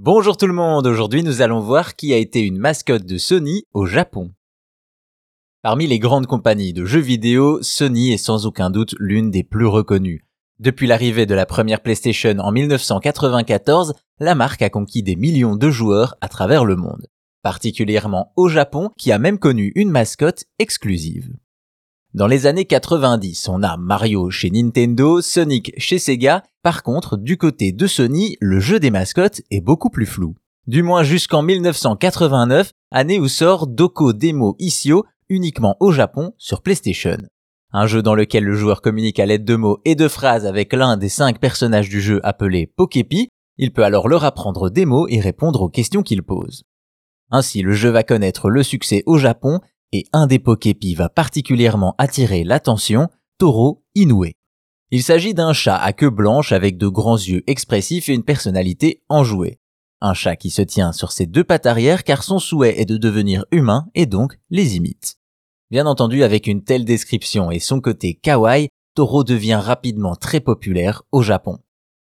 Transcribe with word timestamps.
Bonjour 0.00 0.36
tout 0.36 0.46
le 0.46 0.52
monde, 0.52 0.86
aujourd'hui 0.86 1.24
nous 1.24 1.42
allons 1.42 1.58
voir 1.58 1.96
qui 1.96 2.14
a 2.14 2.18
été 2.18 2.42
une 2.42 2.56
mascotte 2.56 3.04
de 3.04 3.18
Sony 3.18 3.64
au 3.74 3.84
Japon. 3.84 4.30
Parmi 5.60 5.88
les 5.88 5.98
grandes 5.98 6.28
compagnies 6.28 6.72
de 6.72 6.84
jeux 6.84 7.00
vidéo, 7.00 7.60
Sony 7.62 8.12
est 8.12 8.16
sans 8.16 8.46
aucun 8.46 8.70
doute 8.70 8.94
l'une 9.00 9.32
des 9.32 9.42
plus 9.42 9.66
reconnues. 9.66 10.24
Depuis 10.60 10.86
l'arrivée 10.86 11.26
de 11.26 11.34
la 11.34 11.46
première 11.46 11.80
PlayStation 11.80 12.38
en 12.38 12.52
1994, 12.52 13.94
la 14.20 14.36
marque 14.36 14.62
a 14.62 14.70
conquis 14.70 15.02
des 15.02 15.16
millions 15.16 15.56
de 15.56 15.68
joueurs 15.68 16.14
à 16.20 16.28
travers 16.28 16.64
le 16.64 16.76
monde, 16.76 17.08
particulièrement 17.42 18.32
au 18.36 18.48
Japon 18.48 18.90
qui 18.96 19.10
a 19.10 19.18
même 19.18 19.40
connu 19.40 19.72
une 19.74 19.90
mascotte 19.90 20.44
exclusive. 20.60 21.34
Dans 22.18 22.26
les 22.26 22.46
années 22.46 22.64
90, 22.64 23.48
on 23.48 23.62
a 23.62 23.76
Mario 23.76 24.28
chez 24.28 24.50
Nintendo, 24.50 25.20
Sonic 25.20 25.72
chez 25.78 26.00
Sega. 26.00 26.42
Par 26.64 26.82
contre, 26.82 27.16
du 27.16 27.36
côté 27.36 27.70
de 27.70 27.86
Sony, 27.86 28.36
le 28.40 28.58
jeu 28.58 28.80
des 28.80 28.90
mascottes 28.90 29.40
est 29.52 29.60
beaucoup 29.60 29.88
plus 29.88 30.04
flou. 30.04 30.34
Du 30.66 30.82
moins 30.82 31.04
jusqu'en 31.04 31.42
1989, 31.42 32.72
année 32.90 33.20
où 33.20 33.28
sort 33.28 33.68
Doko 33.68 34.12
Demo 34.12 34.56
Isio, 34.58 35.04
uniquement 35.28 35.76
au 35.78 35.92
Japon, 35.92 36.32
sur 36.38 36.62
PlayStation. 36.62 37.18
Un 37.72 37.86
jeu 37.86 38.02
dans 38.02 38.16
lequel 38.16 38.42
le 38.42 38.56
joueur 38.56 38.82
communique 38.82 39.20
à 39.20 39.26
l'aide 39.26 39.44
de 39.44 39.54
mots 39.54 39.78
et 39.84 39.94
de 39.94 40.08
phrases 40.08 40.44
avec 40.44 40.72
l'un 40.72 40.96
des 40.96 41.08
cinq 41.08 41.38
personnages 41.38 41.88
du 41.88 42.00
jeu 42.00 42.18
appelé 42.24 42.66
Poképi. 42.66 43.28
Il 43.58 43.72
peut 43.72 43.84
alors 43.84 44.08
leur 44.08 44.24
apprendre 44.24 44.70
des 44.70 44.86
mots 44.86 45.06
et 45.06 45.20
répondre 45.20 45.62
aux 45.62 45.70
questions 45.70 46.02
qu'il 46.02 46.24
pose. 46.24 46.64
Ainsi, 47.30 47.62
le 47.62 47.74
jeu 47.74 47.90
va 47.90 48.02
connaître 48.02 48.50
le 48.50 48.64
succès 48.64 49.04
au 49.06 49.18
Japon 49.18 49.60
et 49.92 50.04
un 50.12 50.26
des 50.26 50.38
Poképi 50.38 50.94
va 50.94 51.08
particulièrement 51.08 51.94
attirer 51.98 52.44
l'attention, 52.44 53.08
Toro 53.38 53.84
Inoue. 53.94 54.32
Il 54.90 55.02
s'agit 55.02 55.34
d'un 55.34 55.52
chat 55.52 55.76
à 55.76 55.92
queue 55.92 56.10
blanche 56.10 56.52
avec 56.52 56.78
de 56.78 56.88
grands 56.88 57.16
yeux 57.16 57.42
expressifs 57.46 58.08
et 58.08 58.14
une 58.14 58.24
personnalité 58.24 59.02
enjouée. 59.08 59.60
Un 60.00 60.14
chat 60.14 60.36
qui 60.36 60.50
se 60.50 60.62
tient 60.62 60.92
sur 60.92 61.12
ses 61.12 61.26
deux 61.26 61.44
pattes 61.44 61.66
arrière 61.66 62.04
car 62.04 62.22
son 62.22 62.38
souhait 62.38 62.80
est 62.80 62.86
de 62.86 62.96
devenir 62.96 63.44
humain 63.50 63.88
et 63.94 64.06
donc 64.06 64.38
les 64.50 64.76
imite. 64.76 65.16
Bien 65.70 65.86
entendu, 65.86 66.22
avec 66.22 66.46
une 66.46 66.64
telle 66.64 66.84
description 66.84 67.50
et 67.50 67.58
son 67.58 67.80
côté 67.80 68.14
kawaii, 68.14 68.68
Toro 68.94 69.24
devient 69.24 69.60
rapidement 69.62 70.16
très 70.16 70.40
populaire 70.40 71.02
au 71.12 71.22
Japon. 71.22 71.58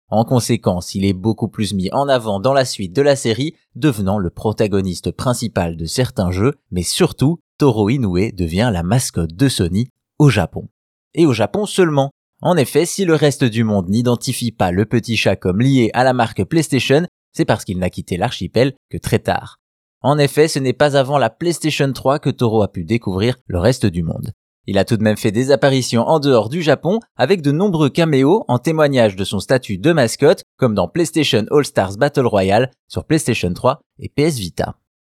En 0.09 0.25
conséquence, 0.25 0.95
il 0.95 1.05
est 1.05 1.13
beaucoup 1.13 1.49
plus 1.49 1.75
mis 1.75 1.91
en 1.93 2.09
avant 2.09 2.39
dans 2.39 2.53
la 2.53 2.65
suite 2.65 2.95
de 2.95 3.03
la 3.03 3.17
série, 3.17 3.55
devenant 3.75 4.19
le 4.19 4.31
protagoniste 4.31 5.11
principal 5.11 5.77
de 5.77 5.85
certains 5.85 6.31
jeux, 6.31 6.55
mais 6.71 6.83
surtout 6.83 7.41
Toro 7.59 7.89
Inoue 7.89 8.31
devient 8.33 8.71
la 8.73 8.85
mascotte 8.85 9.35
de 9.35 9.49
Sony 9.49 9.89
au 10.19 10.31
Japon. 10.31 10.69
Et 11.15 11.27
au 11.27 11.33
Japon 11.33 11.67
seulement. 11.67 12.11
En 12.43 12.57
effet, 12.57 12.87
si 12.87 13.05
le 13.05 13.15
reste 13.15 13.45
du 13.45 13.65
monde 13.65 13.89
n'identifie 13.89 14.53
pas 14.53 14.71
le 14.71 14.85
petit 14.85 15.17
chat 15.17 15.37
comme 15.37 15.61
lié 15.61 15.91
à 15.95 16.05
la 16.05 16.13
marque 16.13 16.45
PlayStation, 16.45 17.07
c'est 17.33 17.47
parce 17.47 17.65
qu'il 17.65 17.79
n'a 17.79 17.91
quitté 17.91 18.17
l'archipel 18.17 18.75
que 18.91 18.99
très 18.99 19.19
tard. 19.19 19.57
En 20.03 20.19
effet, 20.19 20.47
ce 20.47 20.59
n'est 20.59 20.73
pas 20.73 20.97
avant 20.97 21.19
la 21.19 21.31
PlayStation 21.31 21.93
3 21.93 22.19
que 22.19 22.31
Toro 22.31 22.63
a 22.63 22.69
pu 22.69 22.85
découvrir 22.85 23.37
le 23.47 23.59
reste 23.59 23.87
du 23.87 24.03
monde. 24.03 24.33
Il 24.67 24.79
a 24.79 24.85
tout 24.85 24.97
de 24.97 25.03
même 25.03 25.17
fait 25.17 25.31
des 25.31 25.53
apparitions 25.53 26.03
en 26.03 26.19
dehors 26.19 26.49
du 26.49 26.61
Japon 26.61 26.99
avec 27.17 27.41
de 27.41 27.53
nombreux 27.53 27.89
caméos 27.89 28.45
en 28.49 28.59
témoignage 28.59 29.15
de 29.15 29.25
son 29.25 29.39
statut 29.39 29.79
de 29.79 29.93
mascotte 29.93 30.43
comme 30.57 30.75
dans 30.75 30.89
PlayStation 30.89 31.45
All 31.51 31.65
Stars 31.65 31.97
Battle 31.97 32.27
Royale 32.27 32.71
sur 32.89 33.05
PlayStation 33.05 33.53
3 33.53 33.81
et 34.01 34.09
PS 34.09 34.39
Vita. 34.39 34.77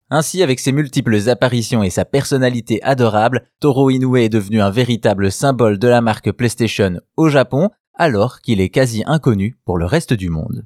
Ainsi, 0.09 0.41
avec 0.41 0.59
ses 0.59 0.71
multiples 0.71 1.29
apparitions 1.29 1.83
et 1.83 1.89
sa 1.89 2.05
personnalité 2.05 2.81
adorable, 2.81 3.43
Toro 3.59 3.89
Inoue 3.89 4.17
est 4.17 4.29
devenu 4.29 4.61
un 4.61 4.69
véritable 4.69 5.31
symbole 5.31 5.79
de 5.79 5.87
la 5.87 6.01
marque 6.01 6.31
PlayStation 6.31 6.99
au 7.17 7.27
Japon, 7.27 7.69
alors 7.93 8.39
qu'il 8.39 8.61
est 8.61 8.69
quasi 8.69 9.03
inconnu 9.05 9.57
pour 9.65 9.77
le 9.77 9.85
reste 9.85 10.13
du 10.13 10.29
monde. 10.29 10.65